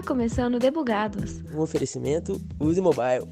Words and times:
Está 0.00 0.14
começando 0.14 0.58
Debugados. 0.58 1.42
Um 1.54 1.60
oferecimento 1.60 2.40
Use 2.58 2.80
Mobile. 2.80 3.28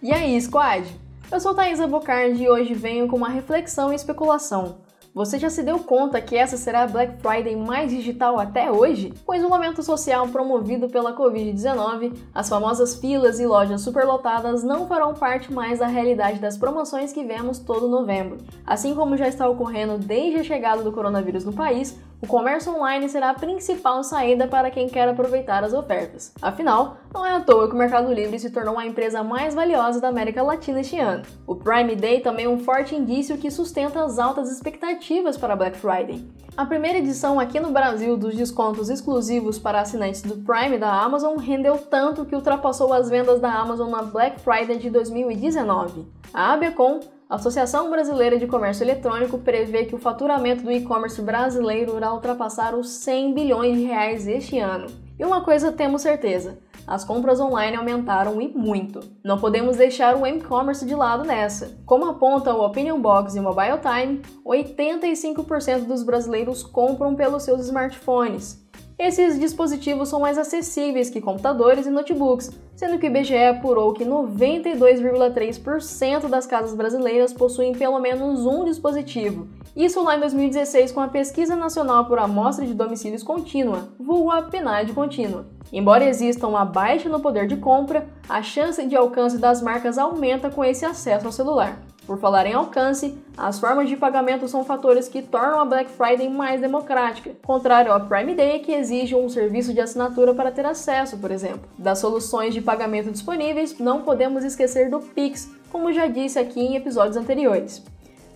E 0.00 0.10
aí, 0.10 0.40
squad? 0.40 0.88
Eu 1.30 1.38
sou 1.40 1.54
Thaisa 1.54 1.86
Bocardi 1.86 2.44
e 2.44 2.48
hoje 2.48 2.72
venho 2.72 3.06
com 3.06 3.18
uma 3.18 3.28
reflexão 3.28 3.92
e 3.92 3.94
especulação. 3.94 4.78
Você 5.14 5.38
já 5.38 5.50
se 5.50 5.62
deu 5.62 5.78
conta 5.78 6.22
que 6.22 6.34
essa 6.34 6.56
será 6.56 6.84
a 6.84 6.86
Black 6.86 7.20
Friday 7.20 7.54
mais 7.54 7.90
digital 7.90 8.40
até 8.40 8.72
hoje? 8.72 9.12
Com 9.26 9.32
o 9.32 9.34
isolamento 9.34 9.82
social 9.82 10.26
promovido 10.28 10.88
pela 10.88 11.14
Covid-19, 11.14 12.14
as 12.34 12.48
famosas 12.48 12.94
filas 12.94 13.38
e 13.38 13.44
lojas 13.44 13.82
superlotadas 13.82 14.64
não 14.64 14.86
farão 14.86 15.12
parte 15.12 15.52
mais 15.52 15.80
da 15.80 15.86
realidade 15.86 16.38
das 16.38 16.56
promoções 16.56 17.12
que 17.12 17.24
vemos 17.24 17.58
todo 17.58 17.90
novembro. 17.90 18.38
Assim 18.66 18.94
como 18.94 19.14
já 19.14 19.28
está 19.28 19.46
ocorrendo 19.46 19.98
desde 19.98 20.40
a 20.40 20.44
chegada 20.44 20.82
do 20.82 20.92
coronavírus 20.92 21.44
no 21.44 21.52
país, 21.52 21.94
o 22.22 22.26
comércio 22.28 22.72
online 22.72 23.08
será 23.08 23.30
a 23.30 23.34
principal 23.34 24.04
saída 24.04 24.46
para 24.46 24.70
quem 24.70 24.88
quer 24.88 25.08
aproveitar 25.08 25.64
as 25.64 25.72
ofertas. 25.72 26.32
Afinal, 26.40 26.98
não 27.12 27.26
é 27.26 27.32
à 27.32 27.40
toa 27.40 27.66
que 27.68 27.74
o 27.74 27.78
Mercado 27.78 28.14
Livre 28.14 28.38
se 28.38 28.48
tornou 28.48 28.78
a 28.78 28.86
empresa 28.86 29.24
mais 29.24 29.56
valiosa 29.56 30.00
da 30.00 30.06
América 30.06 30.40
Latina 30.40 30.80
este 30.80 31.00
ano. 31.00 31.24
O 31.44 31.56
Prime 31.56 31.96
Day 31.96 32.20
também 32.20 32.44
é 32.44 32.48
um 32.48 32.60
forte 32.60 32.94
indício 32.94 33.36
que 33.38 33.50
sustenta 33.50 34.04
as 34.04 34.20
altas 34.20 34.52
expectativas 34.52 35.36
para 35.36 35.56
Black 35.56 35.76
Friday. 35.76 36.24
A 36.56 36.64
primeira 36.64 36.98
edição 36.98 37.40
aqui 37.40 37.58
no 37.58 37.72
Brasil 37.72 38.16
dos 38.16 38.36
descontos 38.36 38.88
exclusivos 38.88 39.58
para 39.58 39.80
assinantes 39.80 40.22
do 40.22 40.36
Prime 40.36 40.78
da 40.78 40.92
Amazon 40.92 41.36
rendeu 41.38 41.76
tanto 41.76 42.24
que 42.24 42.36
ultrapassou 42.36 42.92
as 42.92 43.10
vendas 43.10 43.40
da 43.40 43.52
Amazon 43.52 43.90
na 43.90 44.02
Black 44.02 44.38
Friday 44.38 44.78
de 44.78 44.90
2019. 44.90 46.06
A 46.32 46.52
Abecom 46.52 47.00
a 47.32 47.36
Associação 47.36 47.88
Brasileira 47.88 48.38
de 48.38 48.46
Comércio 48.46 48.84
Eletrônico 48.84 49.38
prevê 49.38 49.86
que 49.86 49.94
o 49.94 49.98
faturamento 49.98 50.64
do 50.64 50.70
e-commerce 50.70 51.22
brasileiro 51.22 51.96
irá 51.96 52.12
ultrapassar 52.12 52.74
os 52.74 52.90
100 52.90 53.32
bilhões 53.32 53.78
de 53.78 53.84
reais 53.84 54.28
este 54.28 54.58
ano. 54.58 54.88
E 55.18 55.24
uma 55.24 55.42
coisa 55.42 55.72
temos 55.72 56.02
certeza: 56.02 56.58
as 56.86 57.04
compras 57.04 57.40
online 57.40 57.74
aumentaram 57.74 58.38
e 58.38 58.48
muito. 58.48 59.00
Não 59.24 59.38
podemos 59.38 59.78
deixar 59.78 60.14
o 60.14 60.26
e-commerce 60.26 60.84
de 60.84 60.94
lado 60.94 61.24
nessa. 61.24 61.74
Como 61.86 62.04
aponta 62.04 62.52
o 62.52 62.62
Opinion 62.66 63.00
Box 63.00 63.34
e 63.34 63.40
o 63.40 63.42
Mobile 63.42 63.78
Time, 63.80 64.20
85% 64.44 65.86
dos 65.86 66.02
brasileiros 66.02 66.62
compram 66.62 67.14
pelos 67.14 67.44
seus 67.44 67.62
smartphones. 67.62 68.61
Esses 69.04 69.36
dispositivos 69.36 70.08
são 70.08 70.20
mais 70.20 70.38
acessíveis 70.38 71.10
que 71.10 71.20
computadores 71.20 71.86
e 71.86 71.90
notebooks, 71.90 72.52
sendo 72.76 73.00
que 73.00 73.08
o 73.08 73.10
IBGE 73.10 73.36
apurou 73.36 73.92
que 73.92 74.04
92,3% 74.04 76.28
das 76.28 76.46
casas 76.46 76.72
brasileiras 76.72 77.32
possuem 77.32 77.72
pelo 77.72 77.98
menos 77.98 78.46
um 78.46 78.64
dispositivo. 78.64 79.48
Isso 79.74 80.00
lá 80.04 80.16
em 80.16 80.20
2016 80.20 80.92
com 80.92 81.00
a 81.00 81.08
Pesquisa 81.08 81.56
Nacional 81.56 82.04
por 82.04 82.20
Amostra 82.20 82.64
de 82.64 82.74
Domicílios 82.74 83.24
Contínua, 83.24 83.88
vulgo 83.98 84.30
a 84.30 84.42
PNAD 84.42 84.92
contínua. 84.92 85.46
Embora 85.72 86.08
exista 86.08 86.46
uma 86.46 86.64
baixa 86.64 87.08
no 87.08 87.18
poder 87.18 87.48
de 87.48 87.56
compra, 87.56 88.06
a 88.28 88.40
chance 88.40 88.86
de 88.86 88.94
alcance 88.94 89.36
das 89.36 89.60
marcas 89.60 89.98
aumenta 89.98 90.48
com 90.48 90.64
esse 90.64 90.84
acesso 90.84 91.26
ao 91.26 91.32
celular. 91.32 91.76
Por 92.06 92.18
falar 92.18 92.46
em 92.46 92.52
alcance, 92.52 93.16
as 93.36 93.60
formas 93.60 93.88
de 93.88 93.96
pagamento 93.96 94.48
são 94.48 94.64
fatores 94.64 95.08
que 95.08 95.22
tornam 95.22 95.60
a 95.60 95.64
Black 95.64 95.90
Friday 95.90 96.28
mais 96.28 96.60
democrática, 96.60 97.30
contrário 97.44 97.92
ao 97.92 98.06
Prime 98.06 98.34
Day, 98.34 98.58
que 98.58 98.72
exige 98.72 99.14
um 99.14 99.28
serviço 99.28 99.72
de 99.72 99.80
assinatura 99.80 100.34
para 100.34 100.50
ter 100.50 100.66
acesso, 100.66 101.16
por 101.16 101.30
exemplo. 101.30 101.62
Das 101.78 102.00
soluções 102.00 102.54
de 102.54 102.60
pagamento 102.60 103.10
disponíveis, 103.10 103.78
não 103.78 104.02
podemos 104.02 104.42
esquecer 104.42 104.90
do 104.90 104.98
Pix, 104.98 105.48
como 105.70 105.92
já 105.92 106.08
disse 106.08 106.40
aqui 106.40 106.60
em 106.60 106.74
episódios 106.74 107.16
anteriores. 107.16 107.82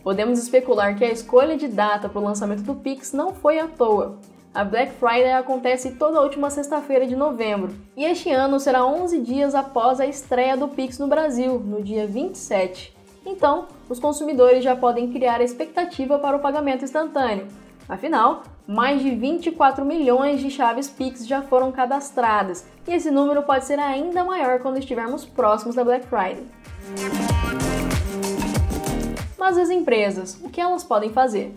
Podemos 0.02 0.38
especular 0.38 0.96
que 0.96 1.04
a 1.04 1.10
escolha 1.10 1.56
de 1.56 1.66
data 1.66 2.08
para 2.08 2.20
o 2.20 2.24
lançamento 2.24 2.62
do 2.62 2.76
Pix 2.76 3.12
não 3.12 3.34
foi 3.34 3.58
à 3.58 3.66
toa. 3.66 4.16
A 4.54 4.64
Black 4.64 4.92
Friday 4.92 5.32
acontece 5.32 5.90
toda 5.96 6.22
última 6.22 6.48
sexta-feira 6.48 7.06
de 7.06 7.16
novembro, 7.16 7.74
e 7.96 8.04
este 8.04 8.30
ano 8.30 8.58
será 8.60 8.86
11 8.86 9.20
dias 9.20 9.54
após 9.54 10.00
a 10.00 10.06
estreia 10.06 10.56
do 10.56 10.68
Pix 10.68 10.98
no 10.98 11.08
Brasil, 11.08 11.58
no 11.58 11.82
dia 11.82 12.06
27. 12.06 12.95
Então, 13.26 13.66
os 13.88 13.98
consumidores 13.98 14.62
já 14.62 14.76
podem 14.76 15.12
criar 15.12 15.40
a 15.40 15.44
expectativa 15.44 16.16
para 16.16 16.36
o 16.36 16.40
pagamento 16.40 16.84
instantâneo. 16.84 17.48
Afinal, 17.88 18.44
mais 18.66 19.02
de 19.02 19.10
24 19.10 19.84
milhões 19.84 20.40
de 20.40 20.48
chaves 20.48 20.88
Pix 20.88 21.26
já 21.26 21.42
foram 21.42 21.72
cadastradas, 21.72 22.64
e 22.86 22.94
esse 22.94 23.10
número 23.10 23.42
pode 23.42 23.64
ser 23.64 23.80
ainda 23.80 24.24
maior 24.24 24.60
quando 24.60 24.78
estivermos 24.78 25.24
próximos 25.24 25.74
da 25.74 25.84
Black 25.84 26.06
Friday. 26.06 26.46
Mas 29.36 29.58
as 29.58 29.70
empresas, 29.70 30.40
o 30.42 30.48
que 30.48 30.60
elas 30.60 30.84
podem 30.84 31.10
fazer? 31.12 31.52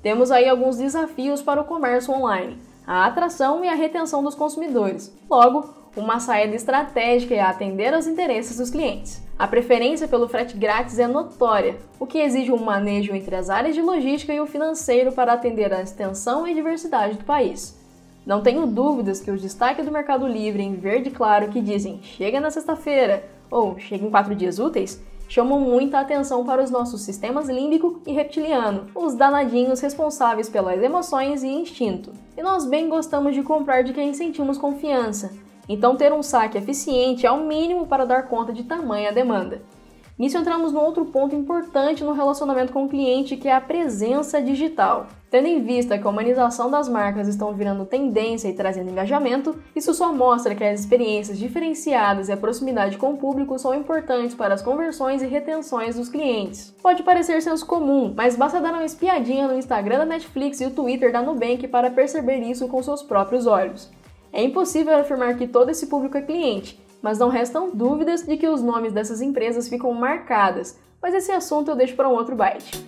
Temos 0.00 0.30
aí 0.30 0.48
alguns 0.48 0.76
desafios 0.76 1.42
para 1.42 1.60
o 1.60 1.64
comércio 1.64 2.14
online: 2.14 2.58
a 2.86 3.06
atração 3.06 3.64
e 3.64 3.68
a 3.68 3.74
retenção 3.74 4.22
dos 4.22 4.36
consumidores. 4.36 5.12
Logo, 5.28 5.74
uma 5.96 6.20
saída 6.20 6.54
estratégica 6.54 7.34
é 7.34 7.40
atender 7.40 7.92
aos 7.92 8.06
interesses 8.06 8.56
dos 8.56 8.70
clientes. 8.70 9.27
A 9.38 9.46
preferência 9.46 10.08
pelo 10.08 10.28
frete 10.28 10.56
grátis 10.56 10.98
é 10.98 11.06
notória, 11.06 11.76
o 12.00 12.06
que 12.06 12.18
exige 12.18 12.50
um 12.50 12.58
manejo 12.58 13.14
entre 13.14 13.36
as 13.36 13.48
áreas 13.48 13.74
de 13.76 13.80
logística 13.80 14.34
e 14.34 14.40
o 14.40 14.46
financeiro 14.46 15.12
para 15.12 15.32
atender 15.32 15.72
à 15.72 15.80
extensão 15.80 16.44
e 16.44 16.52
diversidade 16.52 17.18
do 17.18 17.24
país. 17.24 17.78
Não 18.26 18.42
tenho 18.42 18.66
dúvidas 18.66 19.20
que 19.20 19.30
os 19.30 19.40
destaques 19.40 19.84
do 19.84 19.92
Mercado 19.92 20.26
Livre 20.26 20.62
em 20.62 20.74
verde 20.74 21.10
claro 21.10 21.50
que 21.50 21.60
dizem 21.60 22.00
chega 22.02 22.40
na 22.40 22.50
sexta-feira 22.50 23.24
ou 23.48 23.78
chega 23.78 24.04
em 24.04 24.10
quatro 24.10 24.34
dias 24.34 24.58
úteis 24.58 25.00
chamam 25.28 25.60
muita 25.60 26.00
atenção 26.00 26.44
para 26.44 26.62
os 26.62 26.70
nossos 26.70 27.02
sistemas 27.02 27.48
límbico 27.48 28.00
e 28.06 28.12
reptiliano, 28.12 28.86
os 28.94 29.14
danadinhos 29.14 29.80
responsáveis 29.80 30.48
pelas 30.48 30.82
emoções 30.82 31.42
e 31.42 31.48
instinto. 31.48 32.12
E 32.36 32.42
nós 32.42 32.64
bem 32.64 32.88
gostamos 32.88 33.34
de 33.34 33.42
comprar 33.42 33.82
de 33.82 33.92
quem 33.92 34.14
sentimos 34.14 34.56
confiança, 34.56 35.30
então, 35.68 35.96
ter 35.96 36.12
um 36.12 36.22
saque 36.22 36.56
eficiente 36.56 37.26
é 37.26 37.30
o 37.30 37.44
mínimo 37.44 37.86
para 37.86 38.06
dar 38.06 38.28
conta 38.28 38.52
de 38.52 38.64
tamanha 38.64 39.12
demanda. 39.12 39.60
Nisso 40.18 40.36
entramos 40.36 40.72
num 40.72 40.80
outro 40.80 41.04
ponto 41.04 41.36
importante 41.36 42.02
no 42.02 42.12
relacionamento 42.12 42.72
com 42.72 42.86
o 42.86 42.88
cliente, 42.88 43.36
que 43.36 43.46
é 43.46 43.54
a 43.54 43.60
presença 43.60 44.42
digital. 44.42 45.06
Tendo 45.30 45.46
em 45.46 45.62
vista 45.62 45.96
que 45.96 46.04
a 46.04 46.10
humanização 46.10 46.68
das 46.68 46.88
marcas 46.88 47.28
estão 47.28 47.54
virando 47.54 47.84
tendência 47.84 48.48
e 48.48 48.52
trazendo 48.52 48.90
engajamento, 48.90 49.56
isso 49.76 49.94
só 49.94 50.12
mostra 50.12 50.56
que 50.56 50.64
as 50.64 50.80
experiências 50.80 51.38
diferenciadas 51.38 52.28
e 52.28 52.32
a 52.32 52.36
proximidade 52.36 52.98
com 52.98 53.12
o 53.12 53.16
público 53.16 53.56
são 53.60 53.72
importantes 53.74 54.34
para 54.34 54.54
as 54.54 54.62
conversões 54.62 55.22
e 55.22 55.26
retenções 55.26 55.94
dos 55.94 56.08
clientes. 56.08 56.74
Pode 56.82 57.04
parecer 57.04 57.40
senso 57.40 57.64
comum, 57.64 58.12
mas 58.16 58.34
basta 58.34 58.60
dar 58.60 58.72
uma 58.72 58.84
espiadinha 58.84 59.46
no 59.46 59.56
Instagram 59.56 59.98
da 59.98 60.06
Netflix 60.06 60.60
e 60.60 60.66
o 60.66 60.70
Twitter 60.70 61.12
da 61.12 61.22
Nubank 61.22 61.68
para 61.68 61.90
perceber 61.90 62.38
isso 62.38 62.66
com 62.66 62.82
seus 62.82 63.02
próprios 63.02 63.46
olhos. 63.46 63.88
É 64.32 64.42
impossível 64.42 64.94
afirmar 64.96 65.36
que 65.36 65.46
todo 65.46 65.70
esse 65.70 65.86
público 65.86 66.16
é 66.16 66.22
cliente, 66.22 66.80
mas 67.00 67.18
não 67.18 67.28
restam 67.28 67.70
dúvidas 67.70 68.22
de 68.22 68.36
que 68.36 68.48
os 68.48 68.62
nomes 68.62 68.92
dessas 68.92 69.20
empresas 69.20 69.68
ficam 69.68 69.92
marcadas, 69.92 70.78
mas 71.00 71.14
esse 71.14 71.32
assunto 71.32 71.70
eu 71.70 71.76
deixo 71.76 71.96
para 71.96 72.08
um 72.08 72.14
outro 72.14 72.36
byte. 72.36 72.86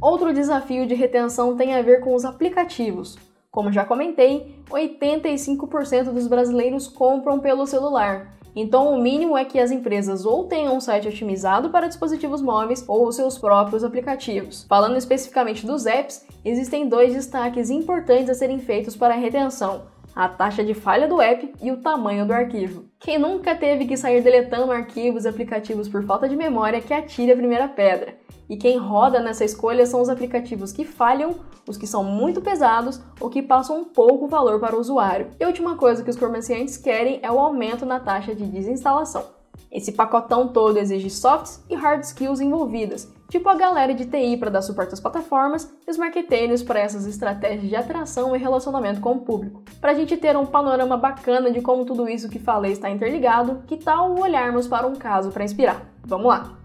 Outro 0.00 0.32
desafio 0.32 0.86
de 0.86 0.94
retenção 0.94 1.56
tem 1.56 1.74
a 1.74 1.82
ver 1.82 2.00
com 2.00 2.14
os 2.14 2.24
aplicativos. 2.24 3.18
Como 3.50 3.72
já 3.72 3.84
comentei, 3.84 4.54
85% 4.70 6.12
dos 6.12 6.26
brasileiros 6.26 6.86
compram 6.86 7.40
pelo 7.40 7.66
celular, 7.66 8.32
então, 8.54 8.92
o 8.92 9.00
mínimo 9.00 9.36
é 9.36 9.44
que 9.44 9.58
as 9.58 9.70
empresas 9.70 10.24
ou 10.24 10.44
tenham 10.44 10.76
um 10.76 10.80
site 10.80 11.08
otimizado 11.08 11.70
para 11.70 11.86
dispositivos 11.86 12.42
móveis 12.42 12.84
ou 12.88 13.10
seus 13.12 13.38
próprios 13.38 13.84
aplicativos. 13.84 14.64
Falando 14.68 14.96
especificamente 14.96 15.66
dos 15.66 15.86
apps, 15.86 16.26
existem 16.44 16.88
dois 16.88 17.14
destaques 17.14 17.70
importantes 17.70 18.30
a 18.30 18.34
serem 18.34 18.58
feitos 18.58 18.96
para 18.96 19.14
a 19.14 19.16
retenção: 19.16 19.82
a 20.14 20.28
taxa 20.28 20.64
de 20.64 20.74
falha 20.74 21.06
do 21.06 21.20
app 21.20 21.52
e 21.62 21.70
o 21.70 21.78
tamanho 21.78 22.26
do 22.26 22.32
arquivo. 22.32 22.84
Quem 22.98 23.18
nunca 23.18 23.54
teve 23.54 23.86
que 23.86 23.96
sair 23.96 24.22
deletando 24.22 24.72
arquivos 24.72 25.24
e 25.24 25.28
aplicativos 25.28 25.88
por 25.88 26.04
falta 26.04 26.28
de 26.28 26.36
memória 26.36 26.80
que 26.80 26.92
atire 26.92 27.32
a 27.32 27.36
primeira 27.36 27.68
pedra. 27.68 28.18
E 28.50 28.56
quem 28.56 28.76
roda 28.76 29.20
nessa 29.20 29.44
escolha 29.44 29.86
são 29.86 30.02
os 30.02 30.08
aplicativos 30.08 30.72
que 30.72 30.84
falham, 30.84 31.36
os 31.68 31.76
que 31.76 31.86
são 31.86 32.02
muito 32.02 32.40
pesados 32.40 33.00
ou 33.20 33.30
que 33.30 33.40
passam 33.40 33.78
um 33.78 33.84
pouco 33.84 34.26
valor 34.26 34.58
para 34.58 34.74
o 34.74 34.80
usuário. 34.80 35.28
E 35.38 35.44
a 35.44 35.46
última 35.46 35.76
coisa 35.76 36.02
que 36.02 36.10
os 36.10 36.16
comerciantes 36.16 36.76
querem 36.76 37.20
é 37.22 37.30
o 37.30 37.38
aumento 37.38 37.86
na 37.86 38.00
taxa 38.00 38.34
de 38.34 38.44
desinstalação. 38.44 39.24
Esse 39.70 39.92
pacotão 39.92 40.48
todo 40.48 40.78
exige 40.78 41.08
softs 41.08 41.64
e 41.70 41.76
hard 41.76 42.02
skills 42.02 42.40
envolvidas, 42.40 43.08
tipo 43.28 43.48
a 43.48 43.54
galera 43.54 43.94
de 43.94 44.04
TI 44.04 44.36
para 44.36 44.50
dar 44.50 44.62
suporte 44.62 44.94
às 44.94 44.98
plataformas 44.98 45.72
e 45.86 45.90
os 45.90 45.96
marqueteiros 45.96 46.60
para 46.60 46.80
essas 46.80 47.06
estratégias 47.06 47.68
de 47.68 47.76
atração 47.76 48.34
e 48.34 48.38
relacionamento 48.38 49.00
com 49.00 49.12
o 49.12 49.20
público. 49.20 49.62
Para 49.80 49.92
a 49.92 49.94
gente 49.94 50.16
ter 50.16 50.36
um 50.36 50.44
panorama 50.44 50.96
bacana 50.96 51.52
de 51.52 51.60
como 51.60 51.84
tudo 51.84 52.08
isso 52.08 52.28
que 52.28 52.40
falei 52.40 52.72
está 52.72 52.90
interligado, 52.90 53.62
que 53.68 53.76
tal 53.76 54.18
olharmos 54.18 54.66
para 54.66 54.88
um 54.88 54.96
caso 54.96 55.30
para 55.30 55.44
inspirar? 55.44 55.86
Vamos 56.04 56.26
lá! 56.26 56.59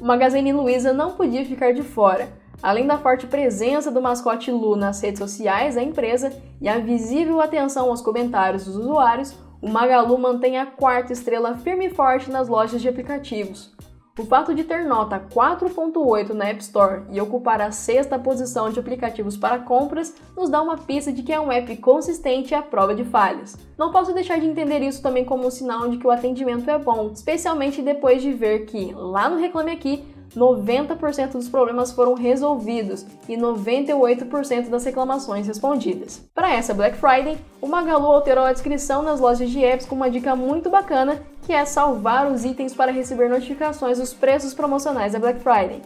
O 0.00 0.04
Magazine 0.04 0.52
Luiza 0.52 0.94
não 0.94 1.12
podia 1.12 1.44
ficar 1.44 1.72
de 1.72 1.82
fora. 1.82 2.28
Além 2.62 2.86
da 2.86 2.98
forte 2.98 3.26
presença 3.26 3.90
do 3.90 4.00
mascote 4.00 4.50
Lu 4.50 4.74
nas 4.74 5.00
redes 5.00 5.18
sociais 5.18 5.74
da 5.74 5.82
empresa 5.82 6.32
e 6.60 6.68
a 6.68 6.78
visível 6.78 7.40
atenção 7.40 7.90
aos 7.90 8.00
comentários 8.00 8.64
dos 8.64 8.76
usuários, 8.76 9.34
o 9.60 9.68
Magalu 9.68 10.18
mantém 10.18 10.58
a 10.58 10.66
quarta 10.66 11.12
estrela 11.12 11.56
firme 11.56 11.86
e 11.86 11.90
forte 11.90 12.30
nas 12.30 12.48
lojas 12.48 12.80
de 12.80 12.88
aplicativos. 12.88 13.72
O 14.20 14.26
fato 14.26 14.54
de 14.54 14.64
ter 14.64 14.84
nota 14.84 15.18
4.8 15.18 16.34
na 16.34 16.48
App 16.48 16.60
Store 16.60 17.04
e 17.10 17.18
ocupar 17.18 17.58
a 17.62 17.70
sexta 17.70 18.18
posição 18.18 18.68
de 18.68 18.78
aplicativos 18.78 19.34
para 19.34 19.60
compras 19.60 20.14
nos 20.36 20.50
dá 20.50 20.60
uma 20.60 20.76
pista 20.76 21.10
de 21.10 21.22
que 21.22 21.32
é 21.32 21.40
um 21.40 21.50
app 21.50 21.74
consistente 21.78 22.54
à 22.54 22.60
prova 22.60 22.94
de 22.94 23.02
falhas. 23.02 23.56
Não 23.78 23.90
posso 23.90 24.12
deixar 24.12 24.38
de 24.38 24.46
entender 24.46 24.82
isso 24.82 25.00
também 25.02 25.24
como 25.24 25.46
um 25.46 25.50
sinal 25.50 25.88
de 25.88 25.96
que 25.96 26.06
o 26.06 26.10
atendimento 26.10 26.68
é 26.68 26.78
bom, 26.78 27.10
especialmente 27.14 27.80
depois 27.80 28.20
de 28.20 28.30
ver 28.30 28.66
que, 28.66 28.92
lá 28.92 29.26
no 29.30 29.38
Reclame 29.38 29.72
Aqui, 29.72 30.04
90% 30.36 31.32
dos 31.32 31.48
problemas 31.48 31.90
foram 31.90 32.14
resolvidos 32.14 33.04
e 33.28 33.36
98% 33.36 34.68
das 34.68 34.84
reclamações 34.84 35.46
respondidas. 35.46 36.28
Para 36.34 36.52
essa 36.52 36.74
Black 36.74 36.96
Friday, 36.98 37.38
o 37.60 37.66
Magalu 37.66 38.06
alterou 38.06 38.44
a 38.44 38.52
descrição 38.52 39.02
nas 39.02 39.18
lojas 39.18 39.50
de 39.50 39.64
apps 39.64 39.86
com 39.86 39.94
uma 39.94 40.10
dica 40.10 40.36
muito 40.36 40.70
bacana, 40.70 41.20
que 41.50 41.54
é 41.54 41.64
salvar 41.64 42.30
os 42.30 42.44
itens 42.44 42.72
para 42.72 42.92
receber 42.92 43.28
notificações 43.28 43.98
dos 43.98 44.14
preços 44.14 44.54
promocionais 44.54 45.14
da 45.14 45.18
Black 45.18 45.40
Friday. 45.40 45.82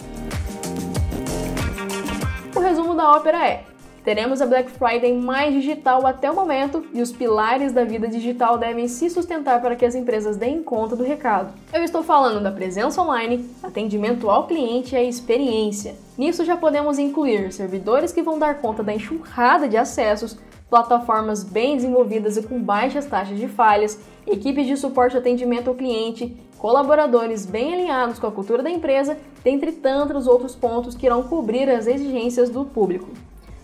O 2.55 2.61
resumo 2.61 2.93
da 2.93 3.13
ópera 3.13 3.49
é: 3.49 3.65
Teremos 4.05 4.43
a 4.43 4.47
Black 4.47 4.71
Friday 4.73 5.15
mais 5.15 5.55
digital 5.55 6.07
até 6.07 6.31
o 6.31 6.35
momento 6.35 6.85
e 6.93 7.01
os 7.01 7.11
pilares 7.11 7.73
da 7.73 7.83
vida 7.83 8.07
digital 8.09 8.59
devem 8.59 8.87
se 8.89 9.09
sustentar 9.09 9.63
para 9.63 9.75
que 9.75 9.87
as 9.87 9.95
empresas 9.95 10.37
deem 10.37 10.63
conta 10.63 10.95
do 10.95 11.03
recado. 11.03 11.55
Eu 11.73 11.83
estou 11.83 12.03
falando 12.03 12.43
da 12.43 12.53
presença 12.53 13.01
online, 13.01 13.49
atendimento 13.63 14.29
ao 14.29 14.47
cliente 14.47 14.95
e 14.95 14.99
a 14.99 15.03
experiência. 15.03 15.95
Nisso 16.19 16.45
já 16.45 16.59
podemos 16.59 16.99
incluir 16.99 17.51
servidores 17.55 18.13
que 18.13 18.21
vão 18.23 18.39
dar 18.39 18.61
conta 18.61 18.83
da 18.83 18.93
enxurrada 18.93 19.67
de 19.67 19.79
acessos, 19.79 20.37
plataformas 20.75 21.45
bem 21.45 21.77
desenvolvidas 21.77 22.37
e 22.37 22.43
com 22.43 22.61
baixas 22.61 23.07
taxas 23.07 23.39
de 23.39 23.47
falhas, 23.47 23.97
equipes 24.27 24.67
de 24.67 24.77
suporte 24.77 25.15
e 25.15 25.19
atendimento 25.21 25.69
ao 25.69 25.77
cliente, 25.77 26.37
colaboradores 26.59 27.47
bem 27.47 27.75
alinhados 27.75 28.19
com 28.19 28.27
a 28.27 28.33
cultura 28.33 28.61
da 28.61 28.69
empresa, 28.69 29.17
dentre 29.45 29.71
tantos 29.71 30.27
outros 30.27 30.57
pontos 30.57 30.97
que 30.97 31.07
irão 31.07 31.23
cobrir 31.23 31.71
as 31.71 31.87
exigências 31.87 32.51
do 32.51 32.65
público. 32.65 33.09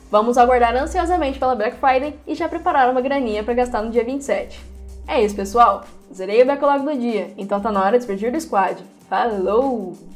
Vamos 0.09 0.39
aguardar 0.39 0.77
ansiosamente 0.77 1.37
pela 1.37 1.57
Black 1.57 1.79
Friday 1.79 2.17
e 2.29 2.37
já 2.37 2.49
preparar 2.49 2.89
uma 2.89 3.01
graninha 3.01 3.43
para 3.43 3.55
gastar 3.55 3.83
no 3.83 3.91
dia 3.91 4.05
27. 4.05 4.65
É 5.09 5.21
isso, 5.21 5.35
pessoal. 5.35 5.83
Zerei 6.15 6.45
o 6.45 6.47
backlog 6.47 6.85
do 6.85 6.97
dia, 6.97 7.35
então 7.37 7.61
tá 7.61 7.73
na 7.73 7.81
hora 7.81 7.99
de 7.99 8.07
despedir 8.07 8.31
do 8.31 8.41
squad. 8.41 8.81
Falou! 9.09 10.10